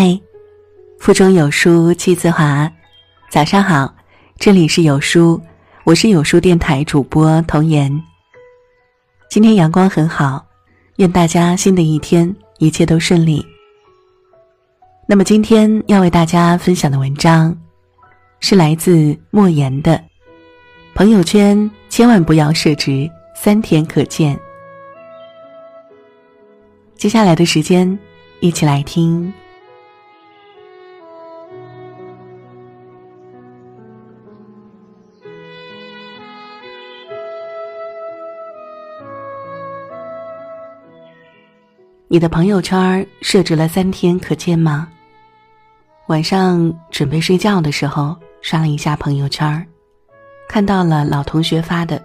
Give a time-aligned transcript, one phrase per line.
[0.00, 0.16] 嗨，
[1.00, 2.72] 腹中有书气自华。
[3.32, 3.92] 早上好，
[4.38, 5.42] 这里是有书，
[5.82, 8.00] 我是有书电台主播童言。
[9.28, 10.46] 今天阳光很好，
[10.98, 13.44] 愿大家新的一天一切都顺利。
[15.08, 17.58] 那么今天要为大家分享的文章，
[18.38, 20.00] 是来自莫言的。
[20.94, 24.38] 朋友圈千万不要设置三天可见。
[26.94, 27.98] 接下来的时间，
[28.38, 29.34] 一起来听。
[42.10, 44.88] 你的朋友圈设置了三天可见吗？
[46.06, 49.66] 晚上准备睡觉的时候，刷了一下朋友圈，
[50.48, 52.02] 看到了老同学发的。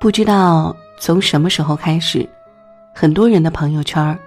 [0.00, 2.28] 不知道从什么时候开始，
[2.92, 4.18] 很多人的朋友圈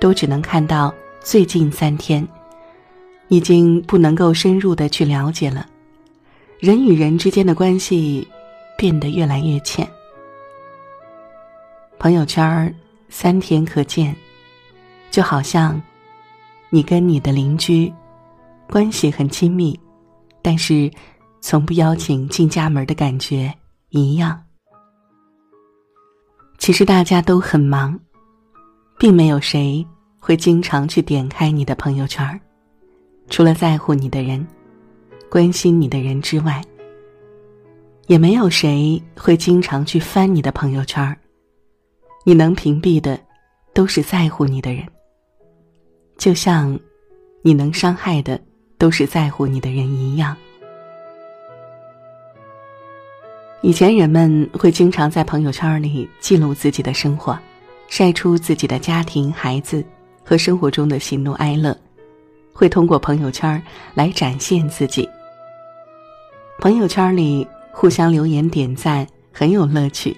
[0.00, 2.26] 都只能看到最近三天，
[3.28, 5.64] 已经不能够深入的去了解了。
[6.58, 8.26] 人与人之间的关系
[8.76, 9.88] 变得越来越浅，
[12.00, 12.74] 朋友圈
[13.10, 14.14] 三天可见，
[15.10, 15.80] 就好像
[16.70, 17.92] 你跟你的邻居
[18.68, 19.78] 关系很亲密，
[20.40, 20.90] 但是
[21.40, 23.52] 从不邀请进家门的感觉
[23.88, 24.40] 一样。
[26.56, 27.98] 其实大家都很忙，
[28.98, 29.84] 并没有谁
[30.18, 32.40] 会经常去点开你的朋友圈
[33.28, 34.46] 除了在乎你的人、
[35.28, 36.62] 关心你的人之外，
[38.06, 41.16] 也没有谁会经常去翻你的朋友圈
[42.30, 43.18] 你能屏蔽的，
[43.74, 44.86] 都是在乎你的人。
[46.16, 46.78] 就像，
[47.42, 48.40] 你能伤害的，
[48.78, 50.36] 都是在乎你的人一样。
[53.62, 57.36] 以前人们会经常在朋友圈里记录自己的生活，
[57.88, 59.84] 晒出自己的家庭、孩子
[60.22, 61.76] 和生活中的喜怒哀乐，
[62.52, 63.60] 会通过朋友圈
[63.92, 65.08] 来展现自己。
[66.60, 70.16] 朋友圈里互相留言点赞很有乐趣，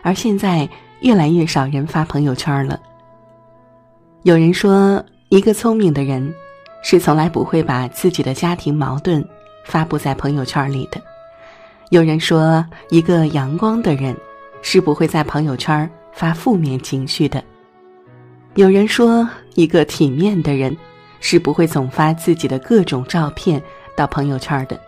[0.00, 0.66] 而现在。
[1.00, 2.78] 越来越少人发朋友圈了。
[4.22, 6.34] 有人说，一个聪明的人
[6.82, 9.26] 是从来不会把自己的家庭矛盾
[9.64, 11.00] 发布在朋友圈里的。
[11.90, 14.16] 有人说，一个阳光的人
[14.60, 17.42] 是不会在朋友圈发负面情绪的。
[18.54, 20.76] 有人说，一个体面的人
[21.20, 23.62] 是不会总发自己的各种照片
[23.96, 24.78] 到朋友圈的。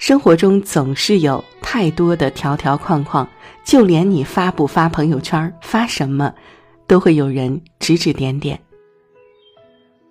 [0.00, 3.28] 生活中总是有太多的条条框框，
[3.62, 6.34] 就连你发不发朋友圈、发什么，
[6.86, 8.58] 都会有人指指点点。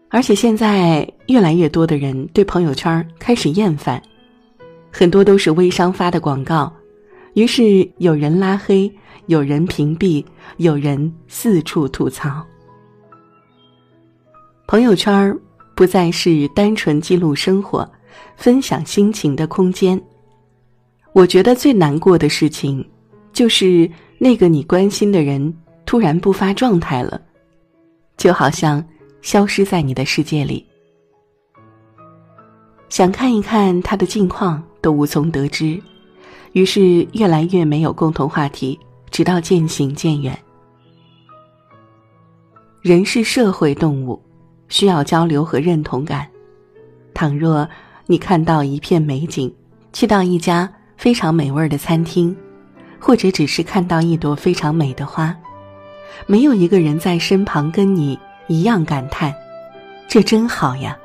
[0.09, 3.99] 而且现在越来越多的人对朋友圈开始厌烦，
[4.91, 6.71] 很多都是微商发的广告，
[7.33, 8.91] 于是有人拉黑，
[9.25, 10.23] 有人屏蔽，
[10.57, 12.45] 有人四处吐槽。
[14.67, 15.35] 朋友圈
[15.73, 17.89] 不再是单纯记录生活。
[18.35, 20.01] 分享心情的空间。
[21.13, 22.87] 我觉得最难过的事情，
[23.33, 25.53] 就是那个你关心的人
[25.85, 27.19] 突然不发状态了，
[28.15, 28.83] 就好像
[29.21, 30.65] 消失在你的世界里。
[32.89, 35.79] 想看一看他的近况，都无从得知，
[36.53, 38.79] 于是越来越没有共同话题，
[39.11, 40.37] 直到渐行渐远。
[42.81, 44.19] 人是社会动物，
[44.69, 46.27] 需要交流和认同感。
[47.13, 47.67] 倘若
[48.11, 49.53] 你看到一片美景，
[49.93, 52.35] 去到一家非常美味的餐厅，
[52.97, 55.31] 或者只是看到一朵非常美的花，
[56.25, 59.31] 没有一个人在身旁跟你一样感叹
[60.09, 60.97] ：“这真好呀！”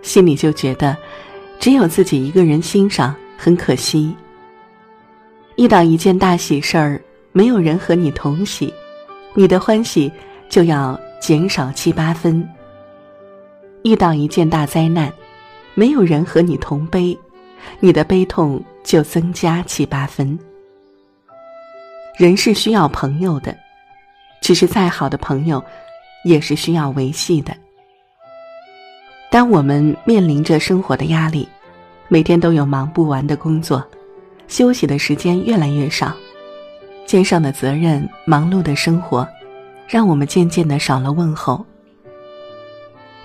[0.00, 0.96] 心里就觉得，
[1.60, 4.16] 只有自己一个人欣赏很可惜。
[5.56, 6.98] 遇到一件大喜事儿，
[7.32, 8.72] 没有人和你同喜，
[9.34, 10.10] 你的欢喜
[10.48, 12.42] 就要减少七八分；
[13.82, 15.12] 遇到一件大灾难。
[15.78, 17.16] 没有人和你同悲，
[17.80, 20.36] 你的悲痛就增加七八分。
[22.16, 23.54] 人是需要朋友的，
[24.40, 25.62] 只是再好的朋友，
[26.24, 27.54] 也是需要维系的。
[29.30, 31.46] 当我们面临着生活的压力，
[32.08, 33.86] 每天都有忙不完的工作，
[34.48, 36.10] 休息的时间越来越少，
[37.04, 39.28] 肩上的责任、忙碌的生活，
[39.86, 41.62] 让我们渐渐的少了问候。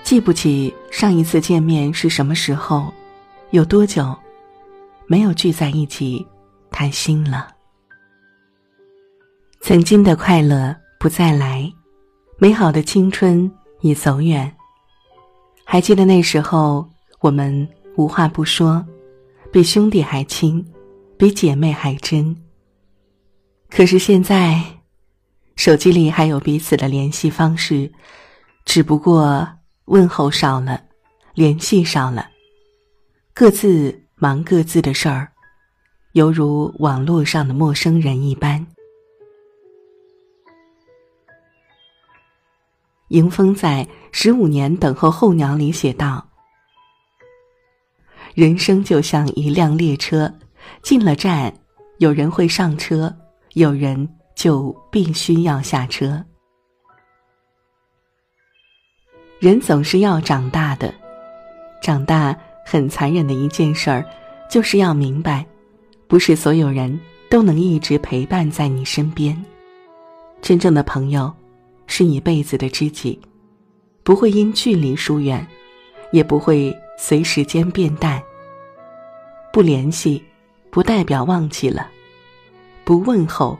[0.04, 2.94] 记不起上一次见面是什么时候，
[3.52, 4.14] 有多久，
[5.08, 6.26] 没有聚在一起
[6.70, 7.48] 谈心了。
[9.62, 11.72] 曾经的快乐不再来，
[12.38, 13.50] 美好的青春
[13.82, 14.54] 已走远。
[15.64, 16.86] 还记得那时候，
[17.22, 18.86] 我们无话不说，
[19.52, 20.66] 比兄弟还亲，
[21.18, 22.36] 比姐妹还真。
[23.70, 24.62] 可是现在，
[25.56, 27.90] 手机里还有彼此的联系方式。
[28.66, 29.48] 只不过
[29.86, 30.82] 问候少了，
[31.34, 32.30] 联系少了，
[33.34, 35.32] 各自忙各自的事儿，
[36.14, 38.66] 犹如网络上的陌生人一般。
[43.10, 46.26] 迎风在《十五年等候候鸟》里写道
[48.34, 50.34] ：“人生就像一辆列车，
[50.82, 51.54] 进了站，
[51.98, 53.14] 有人会上车，
[53.56, 56.24] 有人就必须要下车。
[59.42, 60.94] 人总是要长大的，
[61.82, 64.06] 长大很残忍的一件事儿，
[64.48, 65.44] 就是要明白，
[66.08, 69.36] 不是所有人都能一直陪伴在你身边，
[70.44, 71.34] 真正的朋友。”
[71.88, 73.20] 是一辈子的知己，
[74.04, 75.46] 不会因距离疏远，
[76.12, 78.22] 也不会随时间变淡。
[79.52, 80.24] 不联系，
[80.70, 81.88] 不代表忘记了；
[82.86, 83.58] 不问候，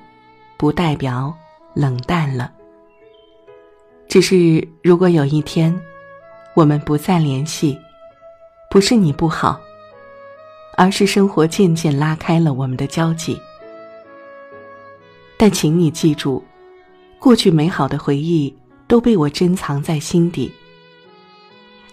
[0.58, 1.36] 不代表
[1.74, 2.54] 冷淡了。
[4.12, 5.74] 只是如果有一天，
[6.54, 7.80] 我们不再联系，
[8.70, 9.58] 不是你不好，
[10.76, 13.40] 而是生活渐渐拉开了我们的交集。
[15.38, 16.44] 但请你记住。
[17.20, 18.54] 过去美好的回忆
[18.86, 20.52] 都被我珍藏在心底。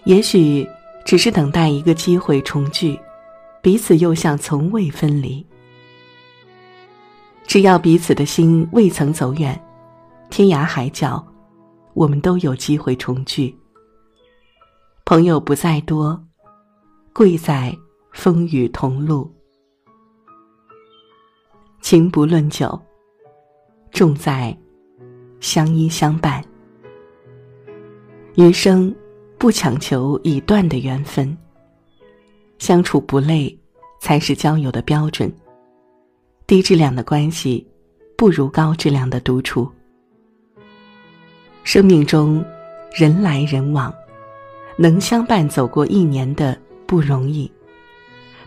[0.03, 0.67] 也许
[1.05, 2.99] 只是等待一个机会重聚，
[3.61, 5.45] 彼此又像从未分离。
[7.47, 9.57] 只要彼此的心未曾走远，
[10.29, 11.25] 天涯海角，
[11.99, 13.53] 我们都有机会重聚。
[15.03, 16.17] 朋友不在多，
[17.11, 17.77] 贵在
[18.13, 19.29] 风雨同路；
[21.81, 22.79] 情不论久，
[23.91, 24.57] 重在。
[25.41, 26.43] 相依相伴，
[28.35, 28.93] 余生
[29.37, 31.37] 不强求已断的缘分。
[32.57, 33.57] 相处不累，
[34.01, 35.33] 才是交友的标准。
[36.45, 37.65] 低质量的关系，
[38.17, 39.69] 不如高质量的独处。
[41.71, 42.43] 生命中，
[42.91, 43.93] 人来人往，
[44.75, 47.51] 能相伴走过一年的不容易，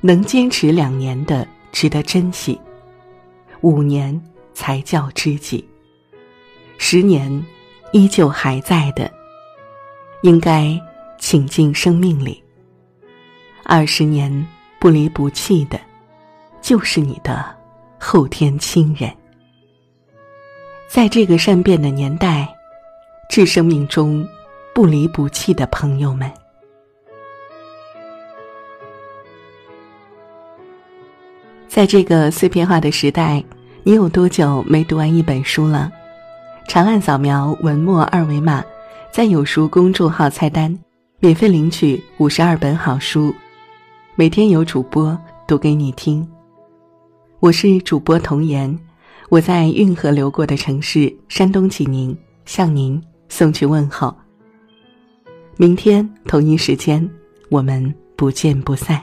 [0.01, 2.61] 能坚持两年的值得珍惜，
[3.61, 4.21] 五年
[4.55, 5.65] 才叫知己。
[6.79, 7.31] 十年，
[7.93, 9.09] 依旧还在的，
[10.23, 10.77] 应该
[11.21, 12.43] 请进生命里。
[13.63, 14.45] 二十年
[14.81, 15.81] 不离不弃的，
[16.61, 17.55] 就是你的
[18.01, 19.09] 后天亲人。
[20.89, 22.53] 在这个善变的年代，
[23.33, 24.29] 致生命中
[24.75, 26.31] 不离不弃的朋友们。
[31.67, 33.43] 在这个碎片化的时代，
[33.85, 35.91] 你有多久没读完一本书了？
[36.69, 38.63] 长按扫描文末二维码，
[39.11, 40.79] 在有书公众号菜单
[41.19, 43.35] 免费领取五十二本好书，
[44.15, 45.19] 每天有主播
[45.49, 46.29] 读给你听。
[47.41, 48.79] 我是主播童言，
[49.31, 52.15] 我在运河流过的城市山东济宁
[52.45, 53.03] 向您
[53.35, 54.15] 送去问候。
[55.57, 57.11] 明天同一时间，
[57.49, 57.83] 我们
[58.15, 59.01] 不见不散。